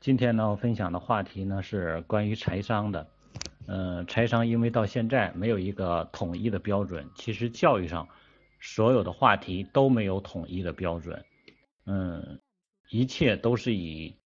[0.00, 3.04] 今天呢，我分享的话题呢是关于财商的。
[3.66, 8.06] 嗯，财商因为到现在没有一个统一的标准，其实教育上
[8.60, 11.24] 所有的话题都没有统一的标准。
[11.84, 12.38] 嗯，
[12.90, 14.16] 一切都是以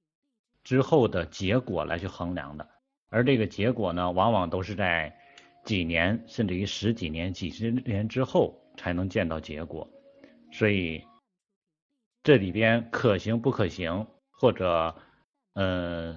[0.62, 2.68] 之后的结果来去衡量的，
[3.08, 5.16] 而这个结果呢，往往都是在
[5.64, 9.88] 几年甚至于十几年、几十年之后才能见到结果。
[10.52, 11.02] 所以
[12.22, 14.94] 这里边可行不可行，或者
[15.54, 16.16] 嗯，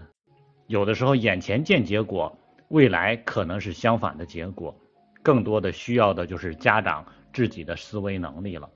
[0.67, 2.37] 有的时候眼前见结果。
[2.69, 4.75] 未来可能是相反的结果，
[5.21, 8.67] 更多的需要的就是家长自己的思维能力了。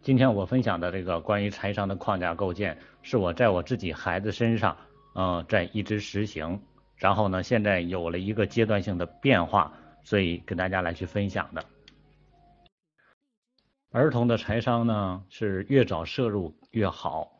[0.00, 4.74] 今天我分享的这个关于财商的框架构建，是我在我自己孩子身上，
[5.14, 6.58] 嗯，在一直实行，
[6.96, 11.62] 然后呢，现在有了一个阶段性的变化，所以跟大家来去分享的。
[13.90, 17.35] 儿童的财商呢，是越早摄入越好，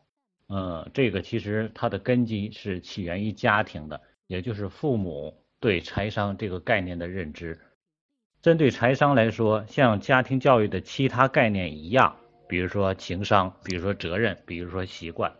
[0.49, 4.01] 嗯，这个其实它的根基是起源于家庭的。
[4.27, 7.57] 也就是父母对财商这个概念的认知。
[8.41, 15.33] 针对财商来说，像家庭教育的其他概念一样，比如说情商，比如说责任，比如说习惯，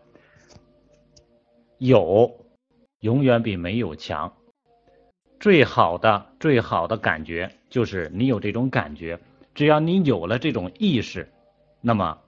[1.76, 2.46] 有
[3.00, 4.34] 永远比没有强。
[5.38, 9.20] 最好的、最好的感觉就是你有这种感觉，
[9.54, 11.28] 只要你有了这种意识，
[11.82, 12.18] 那么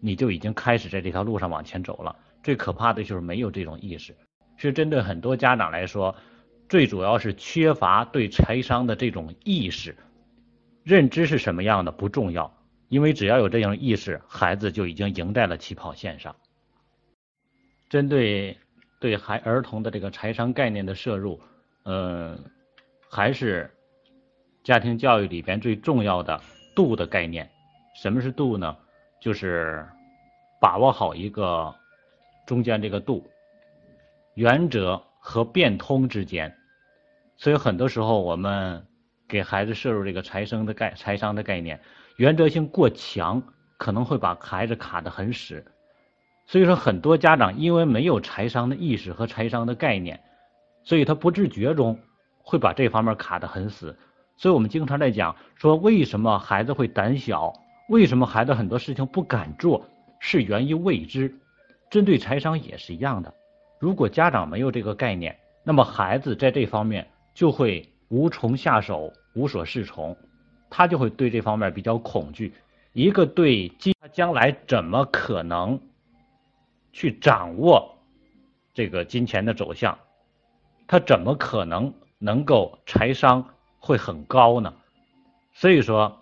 [0.00, 2.16] 你就已经开始在这条路上往前走了。
[2.42, 4.14] 最可怕的就是没有这种意识。
[4.56, 6.16] 是针对很多家长来说，
[6.68, 9.96] 最主要是缺乏对财商的这种意识，
[10.82, 12.52] 认知是什么样的不重要，
[12.88, 16.34] 因为只要有这样意识，孩子就已经赢在了起跑线上。
[17.88, 18.58] 针对
[19.00, 21.40] 对孩儿童的这个财商概念的摄入，
[21.84, 22.38] 嗯，
[23.08, 23.70] 还是
[24.64, 26.40] 家庭教育里边最重要的
[26.74, 27.48] 度的概念。
[27.94, 28.76] 什么是度呢？
[29.20, 29.86] 就是
[30.60, 31.74] 把握好一个
[32.48, 33.24] 中间这个度。
[34.34, 36.56] 原则和变通之间，
[37.36, 38.86] 所以很多时候我们
[39.28, 41.78] 给孩子摄入这个财生的概财商的概念，
[42.16, 43.42] 原则性过强，
[43.76, 45.62] 可能会把孩子卡得很死。
[46.46, 50.18] 所以说，很多家长因为没有财商的意识和财商的概念，
[50.82, 51.98] 所以他不自觉中
[52.38, 53.94] 会把这方面卡得很死。
[54.38, 57.52] 所以我们经常在讲说，为什么孩子会胆小？
[57.90, 59.84] 为什么孩子很多事情不敢做？
[60.20, 61.34] 是源于未知。
[61.90, 63.34] 针对财商也是一样的。
[63.78, 70.16] 如果家长没有这个概念，那么孩子在这方面就会无从下手、无所适从，
[70.68, 72.52] 他就会对这方面比较恐惧。
[72.92, 73.68] 一个对
[74.00, 75.78] 他将来怎么可能
[76.92, 77.96] 去掌握
[78.74, 79.98] 这个金钱的走向，
[80.86, 84.74] 他怎么可能能够财商会很高呢？
[85.52, 86.18] 所以说，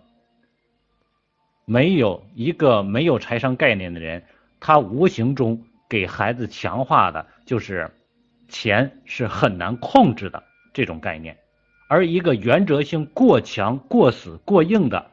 [1.65, 4.23] 没有一个没有财商概念的人，
[4.59, 5.63] 他无形中。
[5.89, 7.89] 给孩子强化的就是
[8.49, 11.37] 钱是很难控制的这种概念，
[11.87, 15.09] 而一个原则性过强、过死、过硬的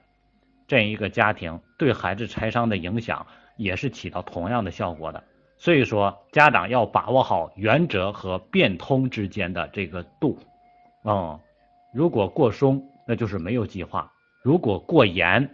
[0.66, 3.25] 这样一个家庭，对孩子财商的影响
[3.56, 5.22] 也是起到同样的效果的。
[5.59, 10.37] 所以说，家长要把握好原则和变通之间的这个度。
[11.04, 11.38] 嗯，
[11.94, 14.10] 如果过松，那就是没有计划；
[14.43, 15.49] 如果过严，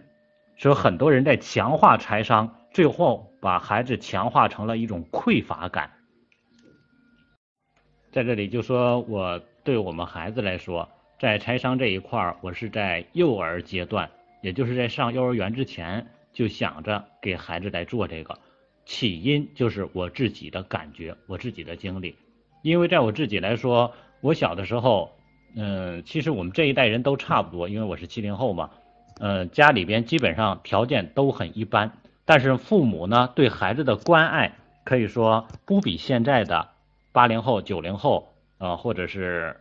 [0.55, 2.55] 说很多人在强化财商。
[2.73, 5.89] 最后把孩子强化成了一种匮乏感，
[8.11, 10.87] 在这里就说我对我们孩子来说，
[11.19, 14.09] 在财商这一块儿，我是在幼儿阶段，
[14.41, 18.37] 也就是在上幼儿园之前就想着给孩子来做这个，
[18.85, 22.15] 起因就是我自己的感觉，我自己的经历，
[22.61, 23.91] 因为在我自己来说，
[24.21, 25.11] 我小的时候，
[25.55, 28.69] 嗯，其实我们这一代人都差不多，因为我是七零后嘛，
[29.19, 31.91] 嗯，家里边基本上条件都很一般。
[32.23, 34.53] 但是父母呢，对孩子的关爱
[34.85, 36.69] 可以说不比现在的
[37.11, 39.59] 八零后、九零后，呃，或者是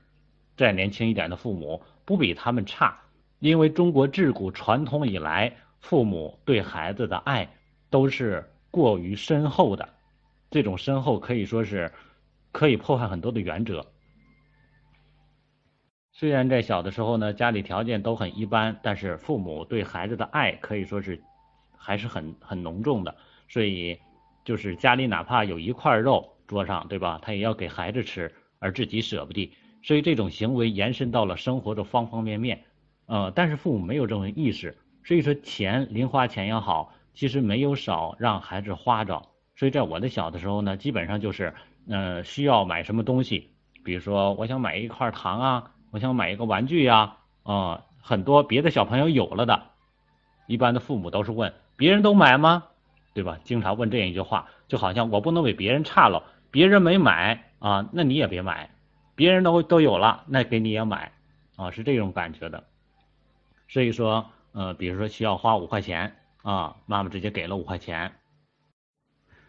[0.57, 3.01] 再年轻一点的父母不比他们差，
[3.39, 7.49] 因为中国自古传统以来，父母对孩子的爱
[7.89, 9.89] 都是过于深厚的，
[10.51, 11.91] 这种深厚可以说是
[12.53, 13.85] 可以破坏很多的原则。
[16.13, 21.21] 虽然在小的时候呢，家里条件都很一般，但是父母对孩子的爱可以说是。
[21.83, 23.17] 还是很很浓重的，
[23.49, 23.99] 所以
[24.45, 27.19] 就是家里哪怕有一块肉桌上，对吧？
[27.23, 29.51] 他也要给孩子吃，而自己舍不得。
[29.83, 32.65] 所以这种行为延伸到了生活的方方面面，
[33.07, 39.23] 呃，但是父母没有这种意识，所以说钱零花钱也好，其实没有少让孩子花着。
[39.57, 41.55] 所以在我的小的时候呢，基本上就是，
[41.89, 43.51] 呃，需要买什么东西，
[43.83, 49.63] 比如说我想买一块糖啊，我想买一个玩具呀，啊，很多别的小朋友有了的，
[50.47, 51.53] 一般的父母都是问。
[51.81, 52.65] 别人都买吗？
[53.15, 53.39] 对吧？
[53.43, 58.69] 经常问这样一句话，就好像我不能比别人差了，别人没买啊，那你也别买；
[59.15, 61.13] 别人都都有了，那给你也买
[61.57, 62.65] 啊，是这种感觉的。
[63.67, 68.13] 所以说，呃，比如说需要花五块钱啊，妈妈直接给了五块钱。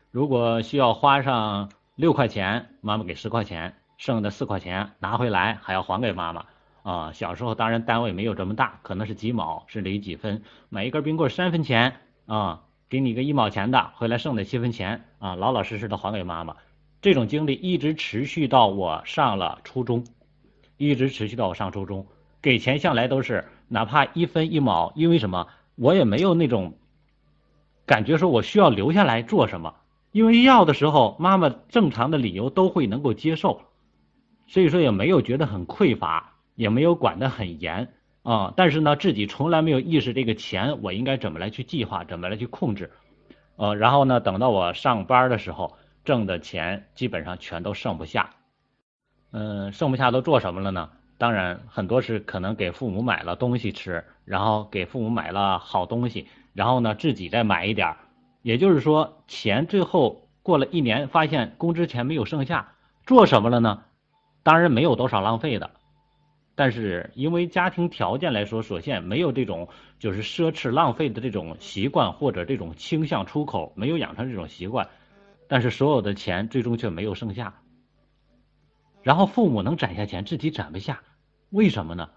[0.09, 6.45] 如果需要花上六块钱，妈妈给十块钱，剩的四块钱拿回来还要还给妈妈
[6.83, 7.11] 啊。
[7.11, 11.97] 小时候当然单位没有这么大，可能是几毛甚至于几分，买一根冰棍三分钱
[12.31, 16.55] 啊，给你个一毛钱的，回来剩的七分钱啊，老老实实的还给妈妈。
[17.01, 20.05] 这种经历一直持续到我上了初中，
[20.77, 22.07] 一直持续到我上初中，
[22.41, 23.43] 给钱向来都是。
[23.67, 25.49] 哪怕一分一毛，因为什么？
[25.75, 26.75] 我也没有那种
[27.85, 29.75] 感觉，说我需要留下来做什么。
[30.13, 33.63] 因为要的时候，妈妈正常的理由都会能够接受，
[34.47, 37.89] 所以说也没有觉得很匮乏，也没有管得很严
[38.23, 38.53] 啊。
[38.55, 42.91] 但是呢，自己从来没有意识这个钱我应该怎么来去计划，怎么来去控制。
[43.55, 48.31] 呃，然后呢，等到我上班的时候，挣的钱基本上全都剩不下。
[49.31, 50.89] 嗯，剩不下都做什么了呢？
[51.17, 57.95] 当然，很多是可能给父母买了东西吃，然后给父母买了好东西，然后呢自己再买一点
[58.41, 62.73] 也就是说，钱最后过了一年，发现工资钱没有剩下，
[63.05, 63.83] 做什么了呢？
[64.41, 65.69] 当然没有多少浪费的，
[66.61, 74.87] 但是因为家庭条件来说所限，没有这种就是奢侈浪费的这种习惯或者这种倾向出口，没有养成这种习惯，
[75.47, 77.55] 但是所有的钱最终却没有剩下，
[79.01, 81.01] 然后父母能攒下钱，自己攒不下。
[81.49, 82.11] 为什么呢？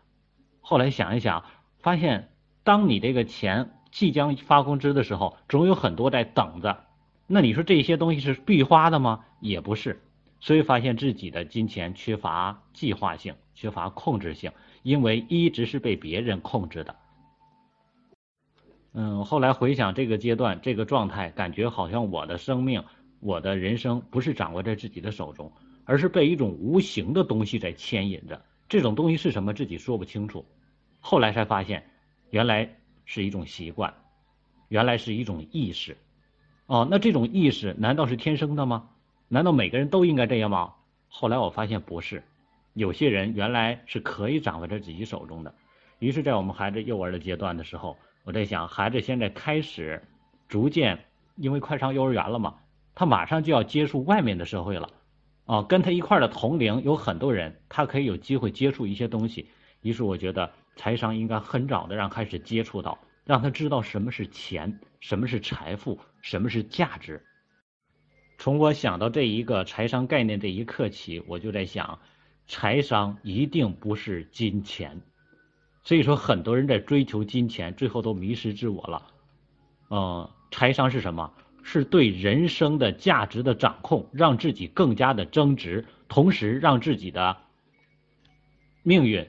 [0.61, 1.47] 后来想一想，
[1.79, 2.29] 发现
[2.65, 6.85] 当你这个钱即将发工资的时候，总有很多在等着。
[7.27, 9.25] 那你说这些东西是必花的吗？
[9.41, 10.03] 也不是。
[10.39, 14.53] 所以发现自己的金钱缺乏计划性，缺乏控制性，
[14.83, 16.97] 因为一直是被别人控制的。
[18.93, 22.85] 嗯，后来回想这个阶段、这个状态，感觉好像我的生命、
[23.21, 25.53] 我的人生不是掌握在自己的手中，
[25.85, 28.41] 而是被一种无形的东西在牵引着。
[28.69, 30.45] 这种东西是什么，自己说不清楚。
[31.01, 31.91] 后来才发现，
[32.31, 33.95] 原来是一种习惯，
[34.69, 35.97] 原来是一种意识。
[36.67, 38.91] 哦，那这种意识难道是天生的吗？
[39.29, 40.75] 难道每个人都应该这样吗？
[41.09, 42.23] 后来我发现不是，
[42.75, 45.55] 有些人原来是可以掌握在自己手中的。
[46.01, 50.03] 于是，在我们孩子幼儿的阶段的时候，我在想，孩子现在开始
[50.49, 51.07] 逐渐，
[51.37, 52.57] 因为快上幼儿园了嘛，
[52.95, 54.91] 他马上就要接触外面的社会了。
[55.47, 59.49] 啊，跟他一块的同龄有很多人，他可以有机会接触一些东西。
[59.83, 67.23] 于是我觉得财商应该很早的让开始接触到，让他知道什么是钱，什么是财富，什么是价值。
[68.39, 72.01] 从我想到这一个财商概念这一刻起，我就在想，
[72.47, 75.01] 财商一定不是金钱。
[75.83, 79.07] 所以说，很多人在追求金钱，最后都迷失自我了。
[79.91, 81.33] 嗯，财商是什么？
[81.63, 87.39] 是对人生的价值的掌控，让自己更加的增值，同时让自己的
[88.83, 89.27] 命运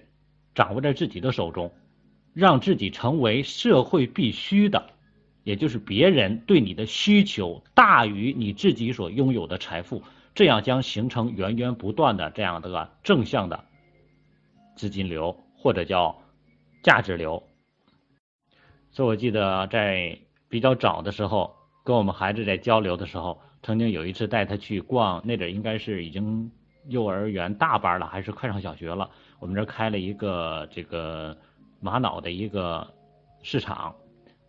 [0.53, 1.73] 掌握在自己的手中，
[2.33, 4.89] 让自己成为社会必须的，
[5.43, 10.03] 也就是别人对你的需求大于你自己所拥有的财富，
[10.35, 13.65] 这样将形成源源不断的这样的正向的
[14.75, 16.15] 资金流或者叫
[16.83, 17.41] 价值流。
[18.91, 21.55] 所以我记得在比较早的时候。
[21.85, 26.51] 跟我们孩子在交流的时候，曾经有一次带他去逛，那阵应该是已经
[26.87, 29.07] 幼儿园大班了，还是快上小学了。
[29.37, 31.37] 我们这开了一个这个
[31.79, 32.91] 玛瑙的一个
[33.43, 33.95] 市场，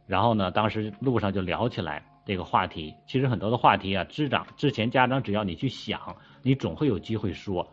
[0.07, 2.95] 然后呢，当时路上就聊起来这个话题。
[3.06, 7.66] 其实很多的话题啊，之长之前家长只要你去想，你总会有机会说。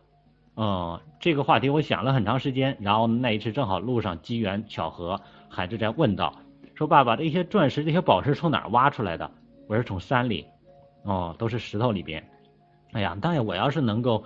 [0.55, 5.19] 嗯，这个话题我想了很长时间，然后那一次正好路上机缘巧合，
[5.49, 6.31] 孩子在问到，
[6.75, 9.29] 说爸爸，这些钻石、这些宝石从哪儿挖出来的？
[9.67, 10.45] 我是从山里，
[11.03, 12.23] 哦，都是石头里边。
[12.91, 14.23] 哎呀，当然我要是能够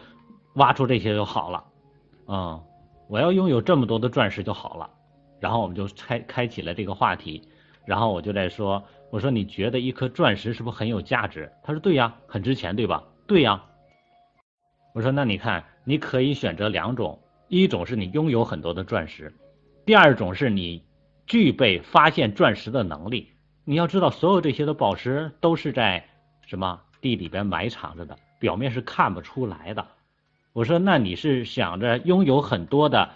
[0.55, 1.63] 挖出这些就好了，
[2.27, 2.62] 嗯，
[3.07, 4.89] 我要拥有这么多的钻石就好了。
[5.39, 7.41] 然后我们就开开启了这个话题，
[7.86, 11.51] 然后我就在说，我说你觉得一颗钻石是不是很有价值？
[11.63, 13.03] 他说对呀，很值钱，对吧？
[13.25, 13.63] 对呀。
[14.93, 19.33] 我说那你看，你可以选择两种，一种是你拥有很多的钻石，
[19.85, 20.83] 第二种是你
[21.25, 23.31] 具备发现钻石的能力。
[23.63, 26.03] 你要知道，所有这些的宝石都是在
[26.45, 29.87] 什么地里边埋藏着的，表面是看不出来的。
[30.53, 33.09] 我说，那你是想着拥有很多的，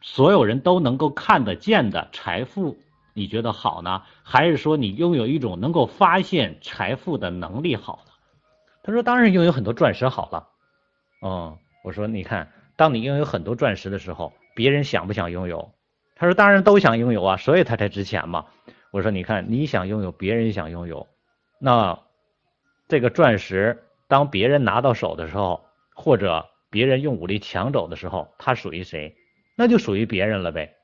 [0.00, 2.78] 所有人都能够看得见的财富，
[3.14, 8.12] 你觉得好呢，还是说你拥有一种能够发现财富的能力好呢？
[8.82, 10.48] 他说，当然拥有很多钻石好了。
[11.22, 15.72] 嗯，我说，你看，当你拥有很多钻石的时候，别人想不想拥有？
[16.16, 18.46] 他说，当然都想拥有啊，所以他才值钱嘛。
[18.90, 21.08] 我说，你看，你想拥有，别人想拥有，
[21.58, 22.00] 那
[22.88, 25.64] 这个钻石当别人拿到手的时候，
[25.94, 29.14] 或者别人用武力抢走的时候，它属于谁？
[29.56, 30.74] 那就属于别人了呗。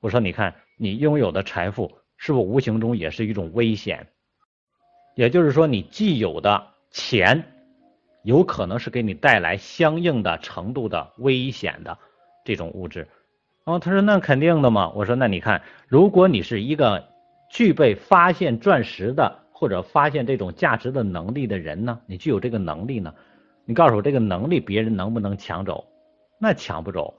[0.00, 4.06] 我说，你看你拥有的财富，是不是无形中也是一种危险？
[5.16, 7.44] 也就是说，你既有的钱，
[8.22, 11.98] 有可能是给你带来相应的程度的危险的
[12.44, 13.08] 这种物质。
[13.64, 14.90] 哦，他说那肯定的嘛。
[14.90, 17.04] 我说那你看，如果你是一个
[17.50, 23.12] 具备发现钻石的或者发现这种价值的能力的人呢，你具有这个能力呢，
[23.64, 25.84] 你告诉我这个能力别人能不能抢走？
[26.40, 27.14] 那抢不走，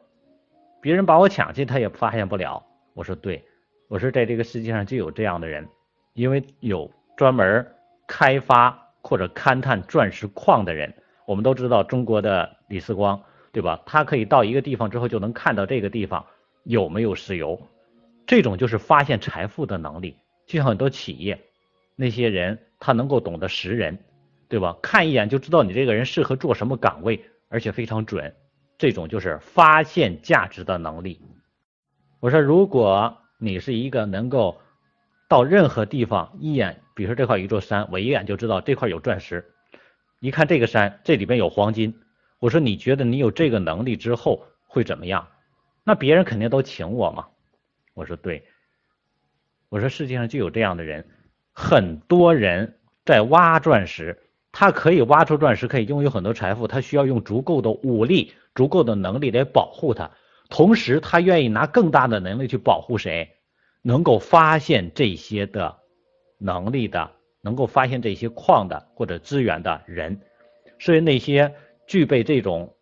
[0.80, 2.66] 别人把我抢去他也发现不了。
[2.94, 3.44] 我说对，
[3.90, 5.68] 我说在这个世界上就有这样的人，
[6.14, 7.68] 因为有专门。
[8.12, 10.92] 开发或者勘探钻石矿的人，
[11.28, 13.80] 我们都知道中国的李四光，对吧？
[13.86, 16.26] 他可以到一个地方之后就能看到这个地方
[16.64, 17.62] 有没有石油，
[18.26, 20.18] 这种就是发现财富的能力。
[20.48, 21.40] 就像很多企业，
[21.96, 24.00] 那些人他能够懂得识人，
[24.48, 24.76] 对吧？
[24.82, 28.34] 看一眼就知道你这个人适合做什么岗位，而且非常准。
[28.80, 31.22] 这种就是发现价值的能力。
[32.22, 34.62] 我说，如果你是一个能够。
[35.28, 39.54] 到任何地方一眼，比如说这块一座山，我一眼就知道这块有钻石。
[40.20, 42.02] 一看这个山，这里边有黄金。
[42.40, 45.28] 我说你觉得你有这个能力之后会怎么样？
[45.84, 47.28] 那别人肯定都请我嘛。
[47.94, 48.44] 我说对。
[49.70, 51.08] 我说世界上就有这样的人，
[51.54, 54.18] 很多人在挖钻石，
[54.52, 60.10] 他可以挖出钻石，可以拥有很多财富，他需要用足够的武力、足够的能力来保护他，
[60.50, 63.38] 同时他愿意拿更大的能力去保护谁？
[63.82, 65.78] 能够发现这些的
[66.38, 70.20] 能力的，能够发现这些矿的或者资源的人，
[70.80, 71.56] 所以那些
[71.88, 72.76] 具备这种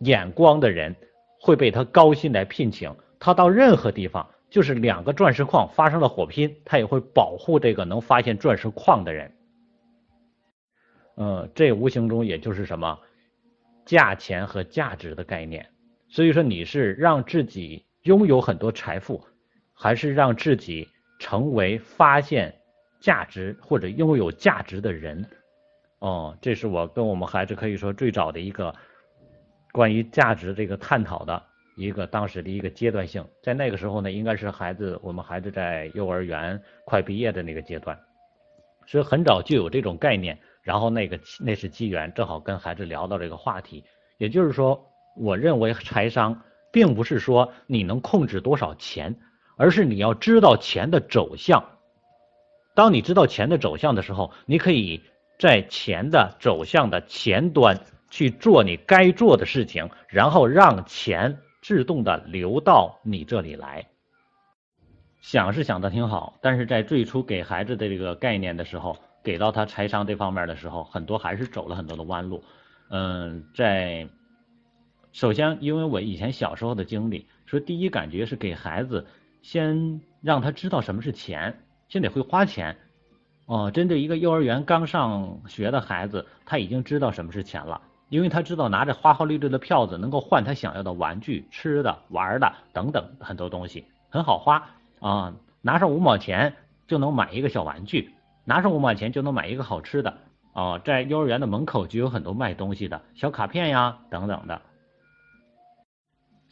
[0.00, 0.94] 眼光的人
[1.40, 2.94] 会被他高薪来聘请。
[3.18, 9.32] 他到任何地方，就是两个钻石矿发生了火拼，他也会保护这个能发现钻石矿的人。
[11.16, 12.98] 嗯，这无形中也就是什么
[13.86, 15.71] 价钱和价值的概念。
[16.12, 19.20] 所以说，你是让自己拥有很多财富。
[19.74, 20.86] 还是让自己
[21.18, 22.54] 成为发现
[23.00, 25.26] 价值或者拥有价值的人，
[25.98, 28.72] 哦，这是我跟我们孩子可以说最早的一个
[29.72, 31.42] 关于价值这个探讨的
[31.76, 37.98] 一个当时的一个阶段性，在那个时候呢，应该是孩子我们孩子在幼儿园快毕业的那个阶段，
[38.86, 43.82] 所以很早就有这种概念，然后那个那是机缘，正好跟孩子聊到这个话题，
[44.18, 44.80] 也就是说，
[45.16, 46.42] 我认为财商
[46.72, 49.16] 并不是说你能控制多少钱。
[49.58, 51.62] 而是你要知道钱的走向。
[52.74, 55.00] 当你知道钱的走向的时候，你可以
[55.38, 57.78] 在钱的走向的前端
[58.10, 63.86] 去做你该做的事情，然后让钱自动的流到你这里来。
[65.20, 72.42] 想是想的挺好，但是在最初给孩子的这个概念的时候，给到他财商这方面的时候，很多还是走了很多的弯路。
[72.88, 74.08] 嗯，在
[75.12, 79.06] 首先，因为我以前小时候的经历，说第一感觉是给孩子。
[79.42, 82.76] 先让他知道什么是钱，先得会花钱。
[83.46, 94.64] 哦，针对一个幼儿园刚上学的孩子，他已经知道什么是钱了，因为他知道拿着花花绿绿的票子能够换他想要的玩具、吃的、玩的等等很多东西，很好花
[95.00, 95.34] 啊。
[95.60, 96.54] 拿上五毛钱
[96.86, 98.10] 就能买一个小玩具，
[98.44, 100.18] 拿上五毛钱就能买一个好吃的。
[100.52, 104.62] 哦，在幼儿园的门口就有很多卖东西的小卡片呀等等的。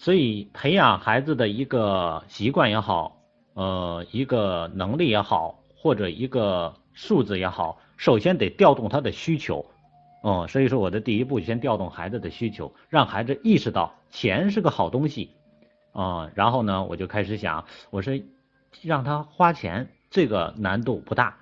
[0.02, 3.20] 所以，培养孩子的一个习惯也好，
[3.52, 9.62] 呃，一个能力也好，或者一个素质也好，首先得调动他的需求，
[10.24, 15.32] 嗯，所以说我的第一步先调动孩子的需求，让孩子意识到钱是个好东西，
[15.92, 18.18] 啊，然后呢，我就开始想，我说
[18.80, 21.36] 让他花钱，这个难度不大，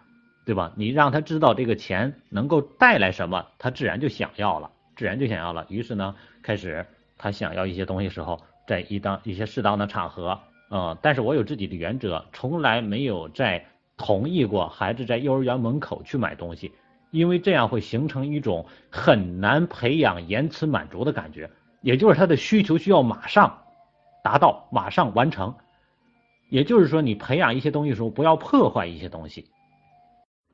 [0.45, 0.73] 对吧？
[0.75, 5.65] 你让他知道这个钱能够带来什么，他自然就想要了，自然就想要了。
[5.69, 6.85] 于是呢，开始。
[7.21, 10.38] 他想要一些东西时候，在一当一些适当的场合，
[10.70, 13.64] 嗯，但是我有自己的原则，从来没有在
[13.96, 16.70] 同意过孩子在幼儿园门口去买东西，
[17.10, 23.62] 因为这样会形成一种很难培养延迟满足的感觉，也就是他的需求需要马上
[24.22, 25.54] 达到，马上完成，
[26.50, 29.46] 也就是说你培养一些东西的时候不要破坏一些东西，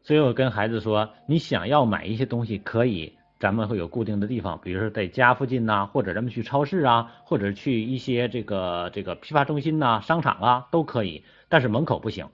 [0.03, 3.19] 所以我跟孩子说，你想要买一些东西可以。
[3.45, 12.27] 咱们会有固定的地方，比如说在家附近呐，或者咱们去超市啊，或者去一些这个这个批发中心呐、商场啊都可以，但是门口不行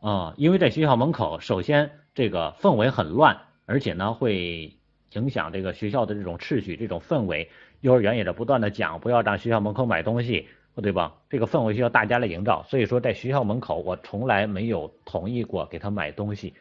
[0.00, 4.72] 啊，因为在学校门口，首先这个氛围很乱，而且呢会
[5.14, 7.50] 影响这个学校的这种秩序、这种氛围。
[7.80, 10.46] 幼儿园也在不断的讲，不要让学校门口买东西，
[10.80, 11.12] 对吧？
[11.28, 12.62] 这个氛围需要大家来营造。
[12.68, 16.54] 所以说，在学校门口，我从来没有同意过给他买东西。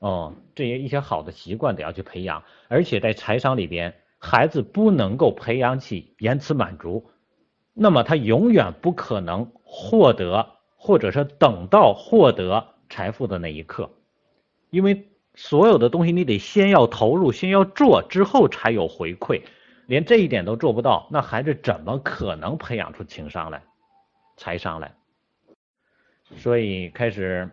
[0.00, 7.10] 哦，这些一些好的习惯得要去培养，而且在财商里边，孩子不能够培养起延迟满足，
[7.72, 13.92] 那么他永远不可能获得，或者是等到获得财富的那一刻，
[14.68, 19.40] 因为所有的东西你得先要投入，先要做，之后才有回馈，
[19.86, 23.62] 连这一点都做不到，那孩子怎么可能培养出情商来、
[24.36, 24.94] 财商来？
[26.36, 27.48] 所以开始。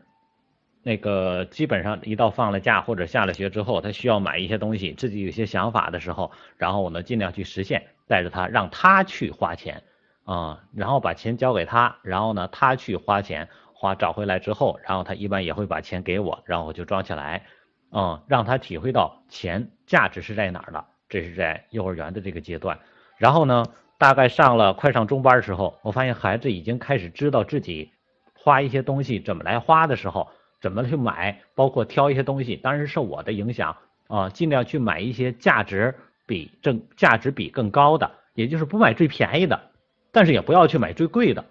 [0.84, 9.84] 那个基本上一到放了假或者下了学之后，他需要买一些东西，自己有些想法的时候，然后我呢尽量去实现，带着他让他去花钱
[10.24, 17.44] 啊，然后把钱交给他，然后呢他去花钱，花找回来之后，然后他一般也会把钱给我，然后我就装起来，
[17.92, 22.80] 嗯，让他体会到钱价值是在哪儿的，这是在幼儿园的这个阶段，
[23.18, 23.66] 然后呢
[24.00, 27.92] 大概上了快上中班的时候，我发现孩子已经开始知道自己
[28.34, 30.28] 花一些东西怎么来花的时候。
[30.62, 33.75] 怎么去买，包括挑一些东西，当然是受我的影响
[34.08, 39.72] 啊，尽量去买一些价值比正价值比更高的，也就是不买最便宜的，
[40.12, 41.44] 但是也不要去买最贵的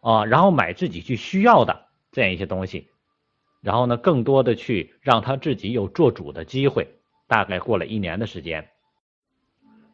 [0.00, 2.88] 啊，然后买自己去需要的这样一些东西，
[3.60, 6.88] 然后呢，更多的去让他自己有做主的机会。
[7.26, 8.68] 大概过了一年的时间，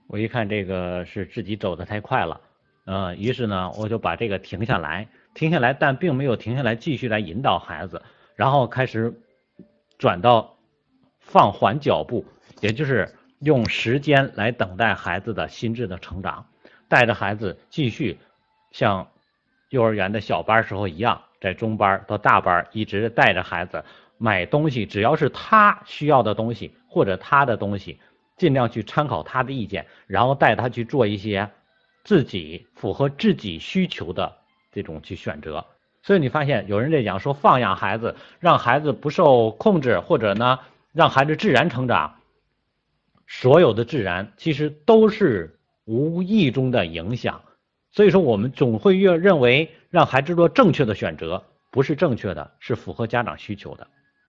[0.09, 2.41] 我一看这个是自己走的太快了，
[2.87, 8.03] 嗯，于是呢，我就把这个停下来，停下来，但并没有停下来继续来引导孩子。
[8.41, 9.13] 然后开始
[9.99, 10.57] 转到
[11.19, 12.25] 放缓脚步，
[12.63, 16.47] 也就是用时间来等待孩子的心智的成长，
[16.89, 18.19] 带着孩子继续
[18.73, 19.07] 像
[19.69, 23.85] 幼儿园的小班时候一样，在中班到大班一直带着孩子
[24.17, 28.01] 买东西，只要是他需要的东西或者他的东西，
[28.39, 31.51] 尽量去参考他的意见，然后带他去做一些
[32.05, 34.35] 自己符合自己需求的
[34.73, 35.67] 这种去选择。
[36.03, 40.59] 所以你发现有人在讲说放养孩子，让孩子不受控制，或者呢
[40.93, 42.17] 让孩子自然成长。
[43.27, 47.43] 所有的自然其实都是无意中的影响。
[47.93, 53.87] 所以说我们总会越认为让孩子做正确的选择不是正确的，是符合家长需求的。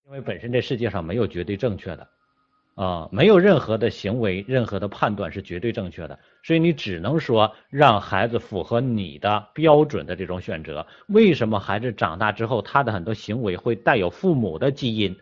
[0.07, 2.07] 因为本身这世界上没有绝对正确的。
[2.81, 10.87] 啊，没有任何的行为，任何的判断是绝对正确的，所以你只能说让孩子符合你的标准的这种选择。
[11.05, 15.15] 为什么孩子长大之后，他的很多行为会带有父母的基因、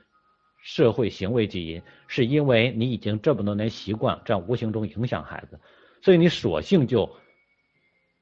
[0.64, 1.82] 社会行为基因？
[2.08, 5.60] 是因为你已经这么多年习惯在无形中影响孩子，
[6.02, 7.14] 所以你索性就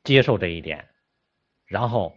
[0.03, 0.87] 接受这一点，
[1.67, 2.11] 然后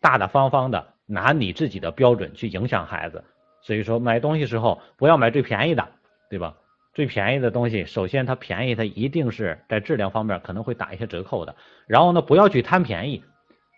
[0.00, 3.22] 大大方方的拿你自己的标准去影响孩子。
[3.62, 5.88] 所以说，买东西时候不要买最便宜的。
[6.28, 6.54] 对吧？
[6.94, 11.54] 最便宜的东西，首先它便宜，它一定是在质量方面可能会打一些折扣的。
[11.86, 13.22] 然后呢，不要去贪便宜，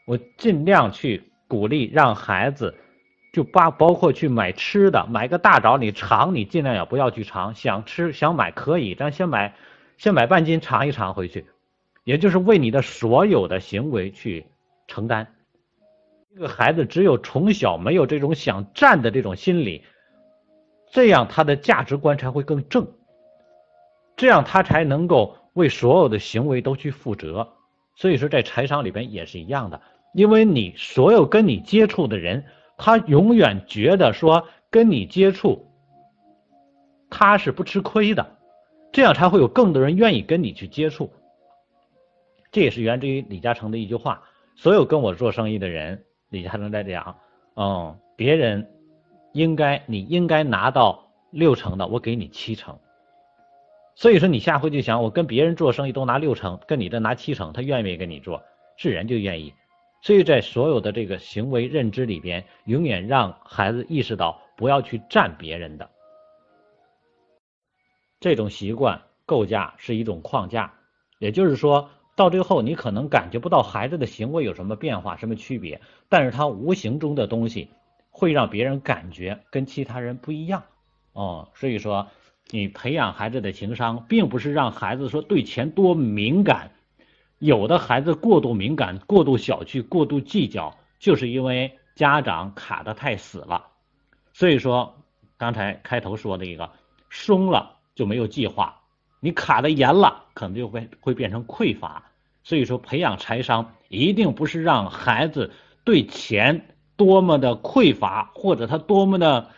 [0.07, 2.77] 我尽量去鼓励让孩子，
[3.33, 7.57] 就包包括去买吃的，买个大枣你尝，你尽量也不要去尝。
[7.57, 9.57] 想吃想买可以，咱先买，
[9.97, 11.45] 先买半斤尝一尝回去，
[12.05, 14.47] 也就是为你的所有的行为去
[14.87, 15.27] 承担。
[16.33, 19.83] 这个孩子只有从小没有这种想占的这种心理。
[20.91, 22.87] 这样他的价值观才会更正，
[24.17, 27.55] 这样他才能够为所有的行为都去负责。
[27.95, 29.81] 所以说，在财商里边也是一样的，
[30.15, 32.45] 因为你所有跟你接触的人，
[32.77, 35.67] 他永远觉得说跟你接触，
[37.11, 38.39] 他是不吃亏的，
[38.93, 41.13] 这样才会有更多人愿意跟你去接触。
[42.51, 44.23] 这也是源自于李嘉诚的一句话：
[44.57, 47.19] 所有跟我做生意的人，李嘉诚在讲，
[47.57, 48.78] 嗯，别人。
[49.39, 52.77] 应该你应该拿到六成的，我给你七成。
[53.95, 58.43] 所以说你下回就想，我跟别人做生意都拿六成，跟你这拿七成，他愿意跟你做？
[58.77, 59.55] 是人就愿意。
[60.03, 65.89] 所以在所有的这个行为认知里边，永远让孩子意识到不要去占别人的
[68.21, 70.73] 这种习惯构架是一种框架。
[71.19, 77.71] 也就是说到最后，你可能感觉不到孩子的行为有什么变化、什么区别，但是他无形中的东西。
[78.19, 80.65] 会让别人感觉跟其他人不一样
[81.13, 82.09] 哦，所以说
[82.51, 86.73] 你培养孩子的情商，并不是让孩子说对钱多敏感，
[87.39, 93.67] 有的孩子过度敏感、过度小气、过度计较，就是因为家长卡的太死了。
[94.33, 94.97] 所以说
[95.37, 96.69] 刚才开头说的一个
[97.11, 98.83] 松了就没有计划，
[99.21, 102.03] 你卡的严了，可能就会会变成匮乏。
[102.43, 105.53] 所以说培养财商，一定不是让孩子
[105.85, 106.75] 对钱。
[106.99, 109.49] 多么的匮乏，或者他多么的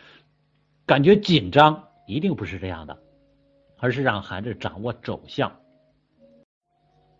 [0.85, 2.97] 感觉紧张，一定不是这样的，
[3.79, 5.51] 而是让孩子掌握走向。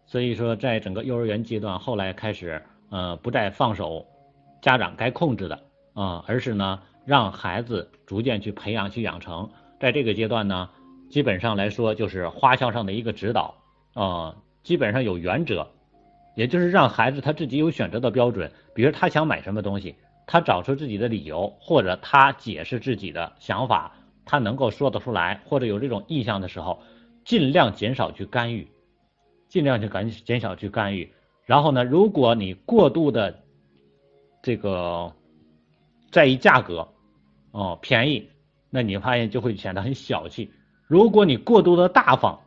[0.05, 4.05] 所以说，在整个幼儿园阶段，后来开始，呃，不再放手
[4.61, 5.59] 家长该控制的
[5.93, 9.49] 啊，而是呢，让孩子逐渐去培养、去养成。
[9.79, 10.69] 在这个阶段呢，
[11.09, 13.55] 基本上来说就是花销上的一个指导
[13.95, 15.67] 啊，基本上有原则，
[16.35, 18.51] 也就是让孩子他自己有选择的标准。
[18.75, 19.95] 比如他想买什么东西，
[20.31, 26.81] 他找出自己的理由，或者他解释自己的想法，他能够说得出来，或者有这种意向的时候，
[27.25, 28.65] 尽量减少去干预，
[29.49, 31.11] 尽量去减减少去干预。
[31.43, 33.43] 然后呢，如果你过度的
[34.41, 35.13] 这个
[36.11, 36.87] 在意价格，
[37.51, 38.29] 哦，便宜，
[38.69, 40.49] 那你发现就会显得很小气。
[40.87, 42.39] 如果你过度的大方，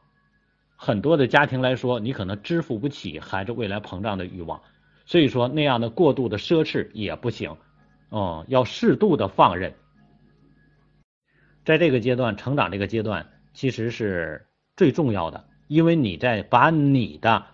[0.74, 4.62] 很多的家庭来说，你可能支付不起孩子未来膨胀的欲望。
[5.04, 7.54] 所以说那样的过度的奢侈也不行，
[8.14, 9.74] 哦，要适度的放任。
[11.64, 14.46] 在这个阶段，成长这个阶段其实是
[14.76, 17.46] 最重要的，因为你在把你的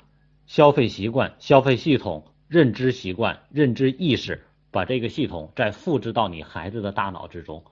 [0.45, 7.65] 消费习惯、消费系统、认知习惯、认知意识，把这个系统再复制到你孩子的大脑之中，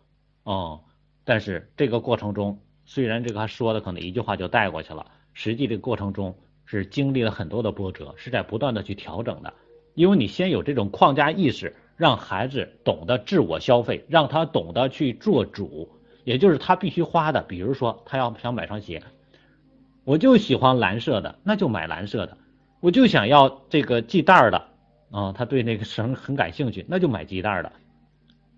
[0.45, 0.81] 哦，
[1.25, 9.53] 但是这个过程中，虽然这个他说的可能一句话就带过去了，实际这个过程中是经历了很多的波折，是在不断的去调整的。
[9.93, 15.91] 因为你先有这种框架意识，让孩子懂得自我消费，让他懂得去做主，
[16.23, 17.43] 也就是他必须花的。
[17.43, 19.03] 比如说，他要想买双鞋，
[20.05, 22.37] 我就喜欢蓝色的，那就买蓝色的；
[22.79, 24.69] 我就想要这个系带儿的，
[25.11, 27.73] 啊，他对那个绳很感兴趣，那就买系带儿的，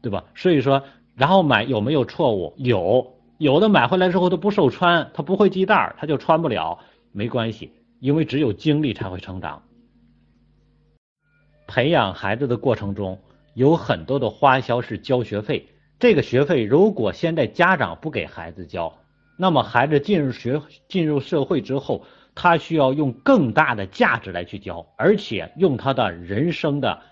[0.02, 0.22] 对吧？
[0.34, 2.52] 所以说，然后买有没有错误？
[2.58, 6.78] 有，有的买回来之后都不受穿，他不会系带儿，他就穿不了，
[7.10, 9.62] 没关系，因为只有经历才会成长。
[11.66, 13.18] 培养孩子的过程中，
[13.54, 15.68] 有很多的花销是交学费。
[15.98, 18.98] 这个学费如果现在家长不给孩子交，
[19.36, 27.02] 那么孩子进入学进入社会之后，他需要用更大的价值来去交，而且用他的人生的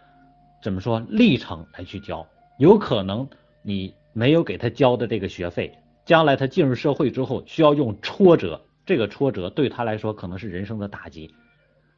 [0.62, 2.26] 怎么说历程来去交。
[2.58, 3.28] 有可能
[3.62, 5.72] 你没有给他交的这个学费，
[6.04, 11.30] 将来他进入社会之后需要用挫折，这个挫折对他来说可能是人生的打击，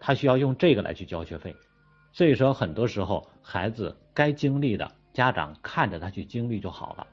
[0.00, 1.54] 他需要用这个来去交学费。
[2.12, 7.06] 所以说，很多时候孩子该经历的，家长看着他去经历就好了。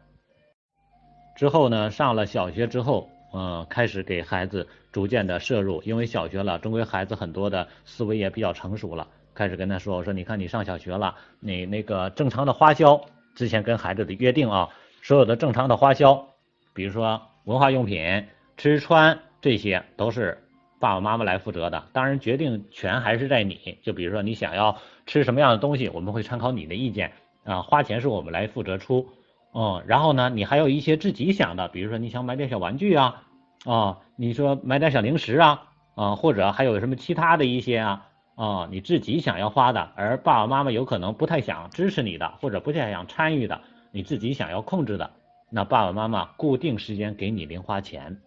[1.36, 13.00] 之后呢，上了小学之后，嗯，开始给孩子逐渐的摄入，因为小学了，终归孩子很多的思维也比较成熟了，开始跟他说：“我说，你看你上小学了，你那个正常的花销，
[13.36, 14.70] 之前跟孩子的约定啊，
[15.04, 16.28] 所有的正常的花销，
[16.74, 18.26] 比如说文化用品、
[18.58, 20.44] 吃穿这些，都是。”
[20.80, 23.78] 爸爸妈妈来负责的，当然决定权还是在你。
[23.82, 27.12] 就比如说你想要吃什么样的东西，我们会参考你的意见
[27.44, 27.62] 啊。
[27.62, 29.08] 花钱是我们来负责出，
[29.54, 33.24] 嗯，然后呢，你还有一些自己想的，比如说你想买点小玩具啊，
[33.66, 35.64] 啊，你说买点小零食啊，
[35.96, 43.60] 啊，或者还有什么其他的一些啊，啊，你自己想要花的，而爸爸妈妈有可能不太想支持你的，或者不太想参与的，
[43.92, 45.10] 你自己想要控制的，
[45.50, 48.22] 那爸爸妈妈固定时间给你零花钱。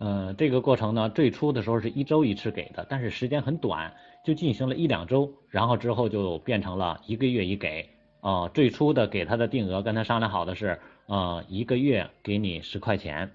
[0.00, 3.92] 嗯，这个过程呢，最初的时候是一周一次给的，但是时间很短，
[4.24, 7.88] 就进行了一两周，然后之后就变成了一个月一给。
[8.22, 13.30] 啊，最初的给他的定额跟他商量好的是，呃，一个月给你十块钱，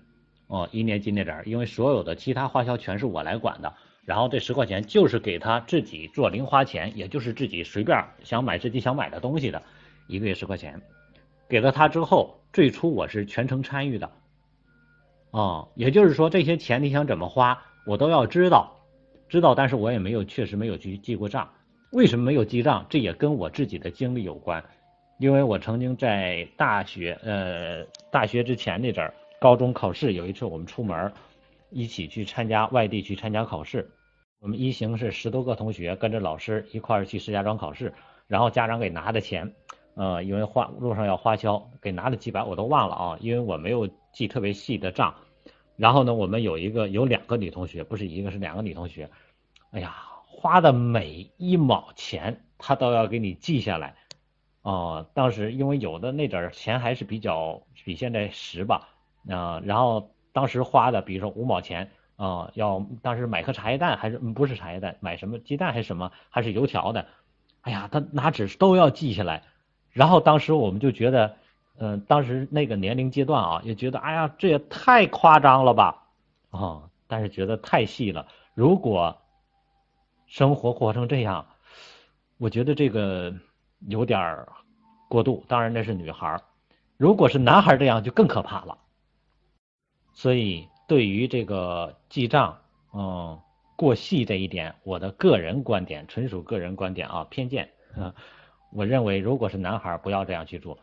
[0.46, 3.74] 哦，一年级那点儿，因为所有的其他花销全是我来管的，
[4.04, 9.60] 然后这十块钱就是给他自己做零花钱，也就是自己随便想买自己想买的东西的，
[10.08, 10.80] 一个月十块钱，
[11.50, 14.08] 给了他之后，最初我是全程参与的。
[15.36, 18.72] 啊，也就是说这些钱你想怎么花，我都要知道，
[19.28, 21.50] 知道，但是我也没有确实没有去记过账。
[21.92, 22.86] 为什么没有记账？
[22.90, 24.64] 这也跟我自己的经历有关，
[25.20, 31.12] 因为我曾经在大学，呃，大学之前那阵儿，高中考试有一次我们出门，
[31.70, 33.92] 一起去参加外地去参加考试，
[34.40, 37.94] 我们一行是十多个同学跟着老师一块儿去石家庄考试，
[38.26, 39.54] 然后家长给拿的钱，
[39.96, 45.14] 呃，因为花路上要花销，给拿了几百我都忘了啊，因为我没有记特别细的账。
[45.78, 49.10] 然后呢，我们有一个有两个女同学，不是一个是两个女同学，
[49.72, 53.96] 哎呀，花的每一毛钱她都要给你记下来，
[54.62, 58.88] 哦，当时因为有的那点儿钱还是比较比现在实吧，
[59.30, 67.06] 啊，然后当时花的，比如说五毛钱，啊，要当时买颗茶叶蛋还是不是茶叶蛋，买什么鸡蛋还是什么，还是油条的，
[67.62, 69.44] 哎呀，他拿纸都要记下来，
[69.92, 71.36] 然后当时我们就觉得。
[71.78, 76.04] 嗯，当时那个年龄阶段啊，也觉得哎呀，这也太夸张了吧，
[76.52, 78.28] 啊，但是觉得太细了。
[78.54, 79.18] 如果
[80.28, 81.46] 生活活成这样，
[82.38, 83.34] 我觉得这个
[83.88, 84.46] 有点
[85.10, 85.44] 过度。
[85.48, 86.42] 当然那是女孩儿
[86.98, 88.78] 如果是男孩儿这样就更可怕了。
[90.14, 92.58] 所以对于这个记账，
[92.94, 93.38] 嗯，
[93.76, 97.70] 过细这一点，我的个人观点纯属个人观点啊，偏见。
[98.72, 100.78] 我认为如果是男孩儿，不要这样去做，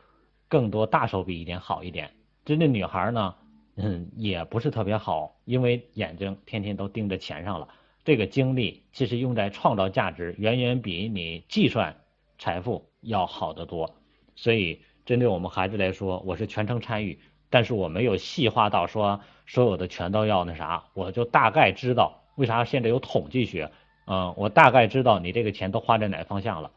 [0.52, 2.10] 更多大手笔一点好一点。
[2.44, 3.34] 针对女孩呢，
[3.76, 7.68] 嗯，也不是特别好，因为眼睛天天都盯着钱上了，
[8.04, 11.96] 这个精力其实用在创造价值，远远比你计算
[12.36, 13.94] 财富要好得多。
[14.36, 23.72] 所以，针对我们孩子来说，我是全程参与，但是我没有细化到说所有的全都要那啥，我就大概知道为啥现在有统计学，
[24.06, 26.70] 嗯，我大概知道你这个钱都花在哪方向了。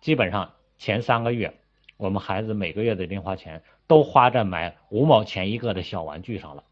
[0.00, 1.59] 基本上前三个月，
[2.00, 3.62] 我们孩子每个月的零花钱。
[3.90, 6.62] 都花在买五毛钱一个的小玩具上了，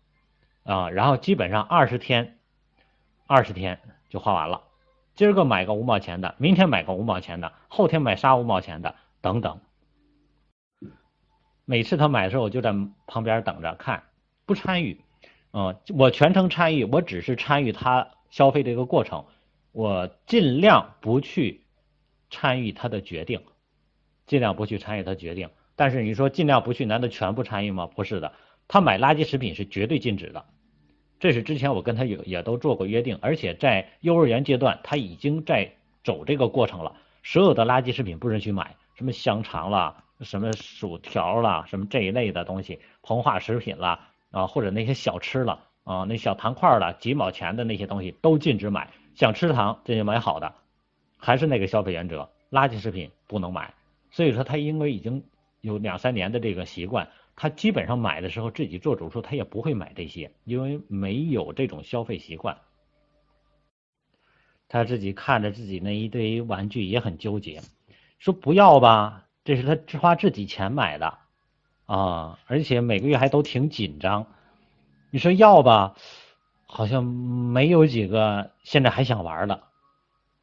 [0.63, 2.39] 啊，然后基本上二十天，
[3.27, 4.63] 二十天就花完了。
[5.17, 9.59] 今儿个买个五毛钱的，明天买个五毛钱的，后天买仨五毛钱的，等等。
[11.65, 12.73] 每次他买的时候，我就在
[13.09, 14.05] 旁边等着看，
[14.47, 15.01] 不参与。
[15.53, 19.27] 嗯，我全程参与，我只是参与他消费这个过程，
[19.73, 21.65] 我尽量不去
[22.31, 23.43] 参与他的决定，
[24.29, 25.51] 尽量不去参与他决定。
[25.75, 27.87] 但是你说尽量不去，难道全部参与吗？
[27.87, 28.33] 不是的，
[28.69, 30.45] 他买垃圾食品是绝对禁止的，
[31.21, 35.73] 这是之前我跟他有也都做过约定，而且在幼儿园阶段他已经在
[36.05, 36.97] 走这个过程了。
[37.23, 48.91] 所有的垃圾食品不允许买，什么香肠啦，什么薯条啦，什么这一类的东西，膨化食品啦，啊或者那些小吃了啊，那小糖块了，几毛钱的那些东西都禁止买。
[49.15, 50.55] 想吃糖这就买好的，
[51.17, 53.75] 还是那个消费原则，垃圾食品不能买。
[54.19, 55.23] 所以说他因为已经。
[55.61, 62.59] 有两三年的这个习惯，他基本上买的时候自己做主时候，他也不会买这些，因为没有这种消费习惯。
[64.69, 67.61] 他自己看着自己那一堆玩具也很纠结，
[68.21, 71.19] 说不要吧，这是他花自己钱买的
[71.87, 74.27] 啊，而且每个月还都挺紧张。
[75.11, 75.97] 你说要吧，
[76.67, 79.65] 好像没有几个现在还想玩的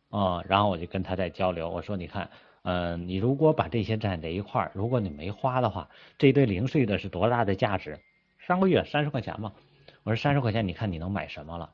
[0.10, 0.44] 啊。
[0.46, 2.30] 然后我就跟他在交流，我说你看。
[2.68, 8.00] 嗯，你如果把这些攒在一块儿，如果你没花的话，这堆零碎的是多大的价值？
[8.40, 9.54] 上个月三十块钱嘛。
[10.04, 11.70] 我说三十块钱，你看你能买什么了？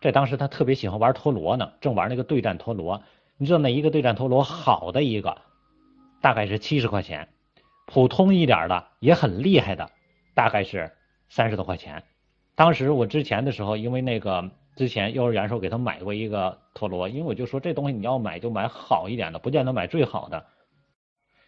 [0.00, 3.02] 这当时他特别喜欢玩陀螺呢，正玩那个对战陀螺。
[3.38, 5.42] 你知道哪一个对战陀螺好的一个，
[6.20, 7.28] 大概是七十块钱，
[7.86, 9.90] 普通一点的也很厉害的，
[10.32, 10.92] 大概是
[11.28, 12.04] 三十多块钱。
[12.54, 14.48] 当时我之前的时候，因为那个。
[14.76, 20.46] 之前幼儿园时候给他买过一个陀螺，因为我就说这东西你要买就买好一点的，不见得买最好的。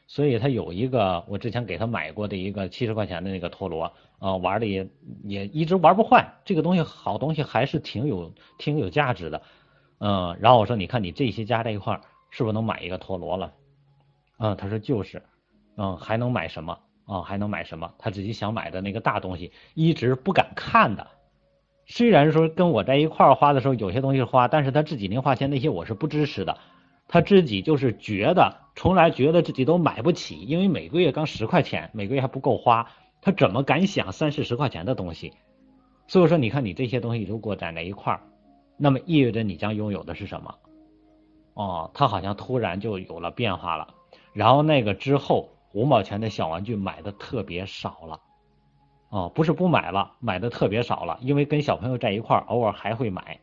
[0.07, 4.89] 所以他有一个我之前给他买过的一个七十块钱的那个陀螺，啊，玩的也
[5.25, 6.25] 也一直玩不坏。
[6.45, 9.43] 这个东西好东西还是挺有挺有价值的，
[9.99, 10.37] 嗯。
[10.41, 13.53] 然后我说你看你这些加在一块儿，是不是能买一个陀螺了？
[14.39, 15.21] 嗯，他说就是，
[15.77, 16.79] 嗯，还能买什么？
[17.07, 17.93] 啊，还能买什么？
[17.99, 21.05] 他自己想买的那个大东西，一直不敢看的。
[21.87, 26.59] 虽然说跟我在一块儿花的时候有些东西花，但是他自己零花钱那些我是不支持的。
[27.09, 32.91] 他自己就是觉得，从来觉得自己都买不起，因为每个月刚十块钱，每个月还不够花，
[33.23, 35.33] 他怎么敢想三四十块钱的东西？
[36.09, 38.21] 所以说，你看你这些东西如果攒在一块儿，
[38.77, 40.53] 那么意味着你将拥有的是什么？
[41.55, 43.95] 哦，他好像突然就有了变化了。
[44.33, 48.21] 然后那个之后，五毛钱的小玩具买的特别少了。
[49.09, 53.39] 哦，不是不买了，买的特别少了，因为跟小朋友在一块儿，偶尔还会买。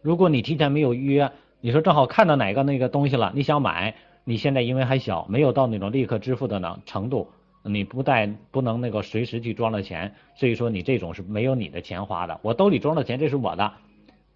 [0.00, 7.28] 如果你提前没有预约，你说正好看到哪个那个东西了，你想买，你现在因为还小，没有到那种立刻支付的呢程度，
[7.62, 13.72] 你不带不能那个随时去装了钱，所以说你这种是没有你的钱花的，我兜里装的钱这是我的，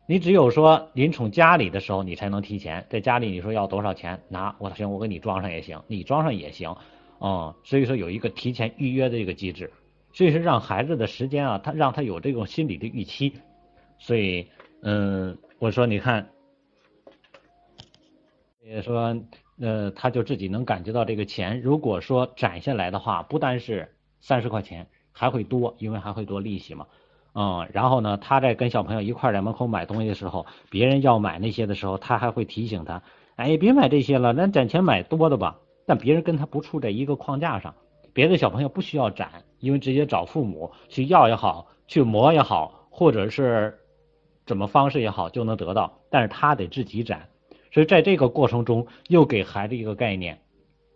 [0.06, 6.76] 你只有说临从家里的时候你才能提前，在家里你说要多少钱拿，我行我给你装上也行，你装上也行。
[7.18, 9.72] 哦，所以说有一个提前预约的一个机制，
[10.12, 13.32] 所以说让孩子的时间啊，他让他有这种心理的预期，
[13.98, 14.46] 所以
[14.82, 16.28] 嗯，我说你看，
[18.62, 19.16] 也说
[19.58, 26.86] 呃，他就自己能感觉到这个钱，如果说攒下来的话，不单是三十块钱，还会多，因为还会多利息嘛，
[27.34, 33.02] 嗯，然后呢，他在跟小朋友一块在门口买东西的时候，别人要买那些的时候，他还会提醒他，
[33.36, 35.58] 哎，别买这些了，咱攒钱买多的吧。
[35.86, 37.74] 但别人跟他不处在一个框架上，
[38.12, 43.78] 别的小朋友不需要攒，因为直接找父母去要也好，去磨也好，或者是
[44.44, 47.28] 怎么方式也好就能得到，但是他得自己攒，
[47.72, 50.40] 所以在这个过程中又给孩子一个概念，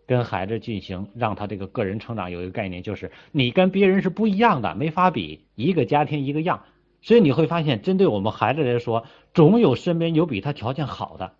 [0.05, 6.63] 跟孩子进行让他这个个人成长有一个概念，就是你跟别人是不一样的，没法比，一个家庭一个样，
[7.01, 11.33] 所以你会发现，针对我们孩子来说，总有身边有比他条件好的，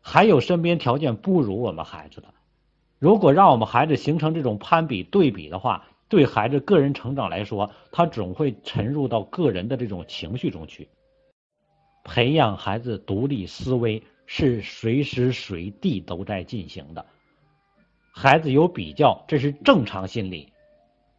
[0.00, 2.28] 还有身边条件不如我们孩子的。
[3.04, 10.88] 如果让我们孩子形成这种攀比对比的话，对孩子个人成长来说，他总会沉入到个人的这种情绪中去。
[12.02, 17.04] 培养孩子独立思维，是随时随地都在进行的。
[18.10, 20.50] 孩子有比较，这是正常心理。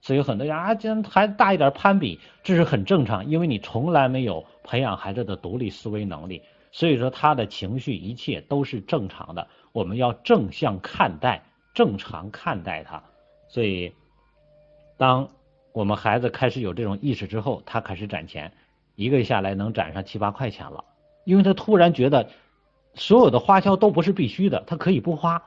[0.02, 9.48] 所以很多人啊，既然孩子大一点攀比，这是很正常，因为你从来没有培养孩子的独立思维能力，所以说他的情绪一切都是正常的。
[9.72, 11.44] 我们要正向看待，
[11.76, 13.04] 正常看待他。
[13.48, 13.94] 所以，
[14.98, 15.30] 当
[15.74, 18.52] 我们孩子开始有这种意识之后，他开始攒钱，
[18.96, 20.84] 一个月下来能攒上七八块钱了，
[21.26, 22.28] 因为他突然觉得
[22.96, 25.44] 所有的花销都不是必须的，他可以不花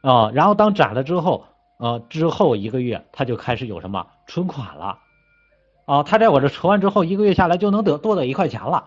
[0.00, 0.32] 啊。
[0.32, 1.44] 然后当攒了之后。
[1.82, 4.98] 呃，之后一个月他就开始有什么存款了，
[5.86, 8.84] 啊，他在我这存完之后，一个月下来就能得多得一块钱了，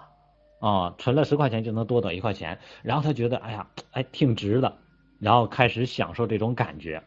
[0.60, 4.78] 啊，存了十块钱就能多得一块钱，然后他觉得哎呀，哎挺值的，
[5.24, 7.02] 然后开始享受这种感觉，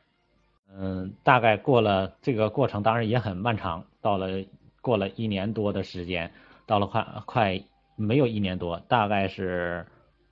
[0.75, 4.43] 嗯，大概过了这个过程，当然也很漫长，到了
[4.81, 6.33] 过了一年多的时间，
[6.65, 7.63] 到了快快
[7.95, 9.85] 没有一年多，大概是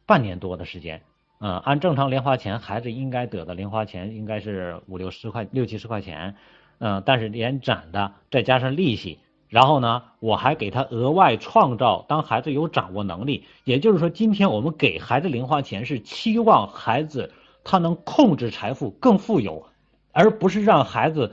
[0.06, 1.02] 半年多的时间。
[1.40, 6.36] 嗯，按正常零花钱，孩子应该得的零花钱应该是五六十块、六七十块钱。
[6.78, 9.18] 嗯，但是连攒的再加上利息，
[9.48, 12.04] 然后呢，我还给他额外创造。
[12.08, 17.32] 当孩子有掌握能力，也就是说，今天我们给孩子零花钱是期望孩子
[17.64, 19.66] 他能控制财富更富有，
[20.12, 21.32] 而不是让孩子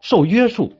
[0.00, 0.72] 受约束。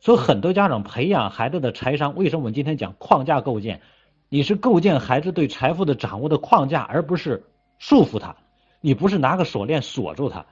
[0.00, 3.82] 所以很多家长培养孩子的财商，为什么我们今天讲框架构建？
[4.30, 7.44] 你是构建孩子对财富的掌握的框架，而不是。
[7.82, 8.36] 束缚他，
[8.82, 10.44] 你不是拿个锁链锁住他。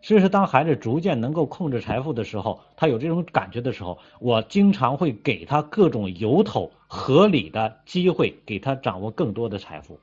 [0.00, 10.00] 所以说，当孩子逐渐能够控制财富的时候，他有这种感觉的时候，我经常会给他各种由头合理的机会，给他掌握更多的财富。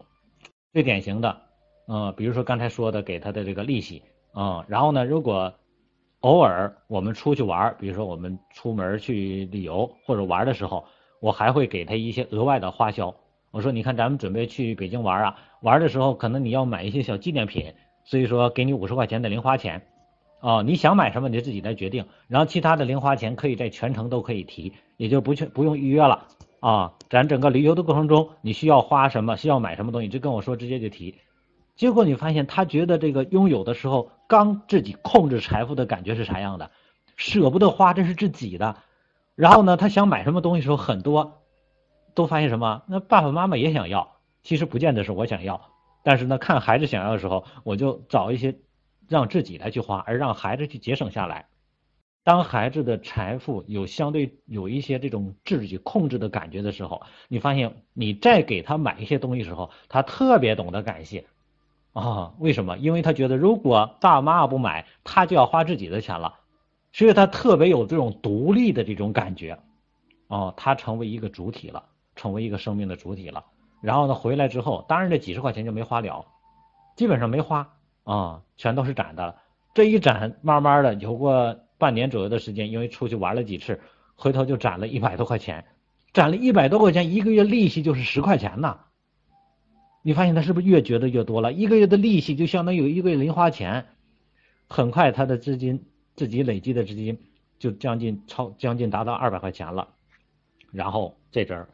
[0.72, 1.42] 最典型的，
[1.88, 4.04] 嗯，比如说刚才说的，给他的这个利息，
[4.36, 5.54] 嗯，然后呢，如果
[6.19, 10.86] 偶尔我们出去玩，比如说我们出门去旅游或者玩的时候，
[11.21, 13.15] 我还会给他一些额外的花销。
[13.52, 17.73] 我说，你看，咱们准备去北京玩啊，玩的时候可能你要买一些小纪念品，
[18.04, 19.88] 所以说给你五十块钱的零花钱，
[20.41, 26.28] 啊，你想买什么你就自己来决定，然后其他的零花钱可以在全程都可以提，也就不去不用预约了
[26.60, 26.93] 啊。
[27.10, 31.15] 咱整个旅游的过程中，你需要花什么，需要买什么东西，就跟我说，直接就提。
[31.78, 36.72] 结果你发现他觉得这个拥有的时候，刚自己控制财富的感觉是啥样的，
[37.16, 38.76] 舍不得花，这是自己的。
[39.36, 41.44] 然后呢，他想买什么东西时候很多。
[42.16, 42.82] 都发现什么？
[42.88, 45.70] 那爸爸妈妈也想要，其实不见得是我想要，
[46.02, 48.58] 但是呢，看孩子想要的时候，我就找一些
[49.08, 51.46] 让自己来去花，而让孩子去节省下来。
[52.24, 61.26] 当孩子的财富有相对有一些这种自己控制的感觉的时候，你发现你再给他买一些东西时候，他特别懂得感谢
[61.99, 62.33] 啊？
[62.39, 62.77] 为什么？
[62.77, 66.36] 因为他觉得如果爸爸妈妈不买，他就要花自己的钱了，
[66.91, 69.60] 所以他特别有这种独立的这种感觉
[70.27, 71.83] 哦，他成为一个主体了。
[72.19, 73.45] 成为一个生命的主体了，
[73.79, 76.25] 然后呢，回来之后，当然这几十块钱就没花了，
[76.95, 77.69] 基本上没花
[78.05, 79.36] 啊，全都是攒的。
[79.75, 83.79] 这一攒，慢慢的有过半年左右的时间，因为出去玩了几次，
[84.15, 85.63] 回头就攒了一百多块钱，
[86.12, 88.79] 攒了一百多块钱，一个月利息就是十块钱呐。
[90.08, 91.52] 你发现他是不是越觉得越多了？
[91.52, 93.88] 一个月的利息就相当于一个月零花钱，
[94.70, 95.84] 很快他的资金
[96.15, 97.20] 自己累积的资金
[97.60, 99.89] 就将近超将近达到二百块钱了，
[100.72, 101.67] 然后这阵儿。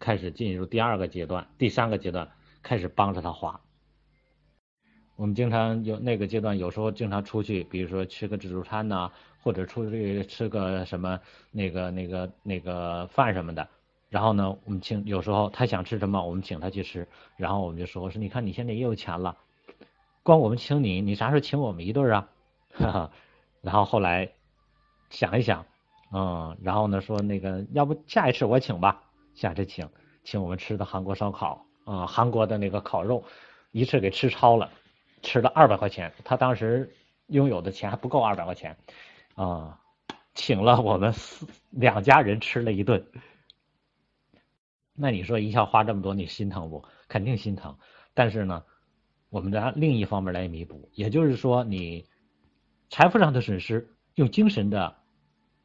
[0.00, 2.28] 开始进入第二个阶段，第三个阶段
[2.62, 3.60] 开始帮着他花。
[5.14, 11.20] 我们经常有那个阶段，有时候经常出去，比如说吃个自助餐呐，或者出去吃个什么
[11.52, 13.68] 那个那个那个饭什么的。
[14.08, 17.06] 然后呢，我们请有时候他想吃什么，我们请他去吃。
[17.36, 19.36] 然后我们就说：“说你看你现在也有钱了，
[20.22, 22.28] 光我们请你，你啥时候请我们一顿啊？”
[22.72, 23.10] 哈哈。
[23.60, 24.30] 然后后来
[25.10, 25.66] 想一想，
[26.12, 29.02] 嗯，然后呢说那个要不下一次我请吧。
[29.34, 29.88] 下次请
[30.24, 33.24] 请我们吃的韩国烧烤啊，韩国的那个烤肉，
[33.72, 34.70] 一次给吃超了，
[35.22, 36.12] 吃了二百块钱。
[36.24, 36.94] 他当时
[37.26, 38.76] 拥有的钱还不够二百块钱
[39.34, 39.78] 啊，
[40.34, 43.04] 请了我们四两家人吃了一顿。
[44.98, 46.84] 那你说一下花这么多，你心疼不？
[47.08, 47.76] 肯定心疼。
[48.14, 48.64] 但是呢，
[49.30, 52.04] 我们拿另一方面来弥补，也就是说，你
[52.90, 54.96] 财富上的损失，用精神的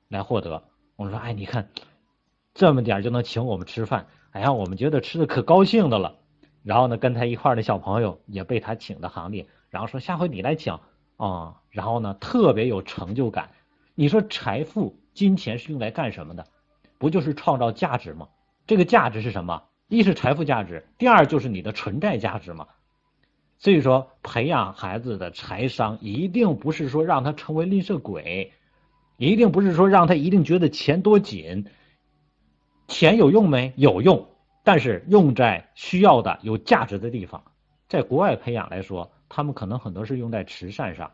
[0.08, 0.64] 来获得。
[0.96, 1.70] 我们说，哎，你看。
[2.56, 6.20] 这么点就能请我们吃饭，哎呀，我们觉得吃的可高兴的了。
[6.62, 10.78] 然后呢，跟他一块的小朋友也被他请的行列，然后说下回你来请
[11.18, 11.60] 啊。
[11.72, 13.50] 然后呢，特别有成就感。
[13.96, 16.46] 你说财富、金钱是用来干什么的？
[17.00, 18.30] 不就是创造价值吗？
[18.66, 19.64] 这个价值是什么？
[19.88, 22.68] 一是财富价值，第二就是你的存在价值嘛。
[23.60, 28.52] 所以说，培养孩子的财商，一定不是说让他成为吝啬鬼，
[29.18, 31.66] 一定不是说让他一定觉得钱多紧。
[32.88, 34.28] 钱有用没有用，
[34.64, 37.44] 但是用在需要的、有价值的地方，
[37.88, 41.12] 在国外培养来说，他们可能很多是用在慈善上。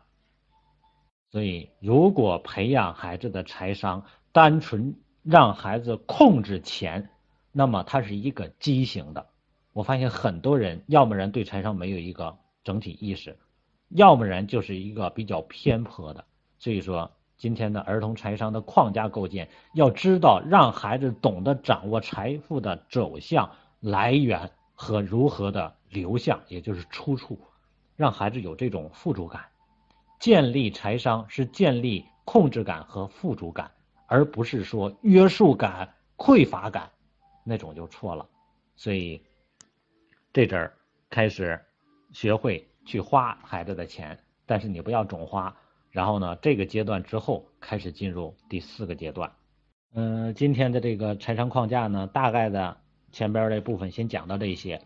[1.30, 7.10] 所以，如果培养孩子的财商，单纯让孩子控制钱，
[7.52, 9.26] 那么它是一个畸形的。
[9.72, 13.38] 我发现很多人，要么人对财商没有一个整体意识，
[13.88, 16.24] 要么人就是一个比较偏颇的。
[16.58, 27.38] 所以说，今天的儿童财商的框架构建，要知道让孩子懂得掌握财富的走向、来源和如何的流向，也就是出处，
[27.96, 29.42] 让孩子有这种富足感。
[30.18, 33.70] 建立财商是建立控制感和富足感，
[34.06, 36.90] 而不是说约束感、匮乏感，
[37.44, 38.28] 那种就错了。
[38.76, 39.22] 所以
[40.32, 40.72] 这阵儿
[41.08, 41.60] 开始
[42.12, 45.56] 学会去花孩子的钱，但是你不要总花。
[45.90, 49.32] 然后呢，这个阶段之后开始进入第四个阶段。
[49.92, 52.76] 嗯，今天的这个财商框架呢，大概的
[53.10, 54.80] 前边这部分先讲到这些。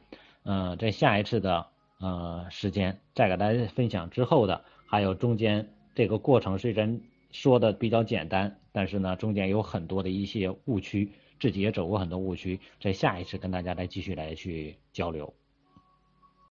[0.44, 1.66] 嗯，在下一次的
[2.00, 4.64] 呃时间再给大家分享之后的。
[4.86, 7.00] 还有中间这个过程虽然
[7.32, 15.32] 说的比较简单，但是呢，中间有很多的一些误区，自己也走过很多误区，在下一次跟大家来继续来去交流。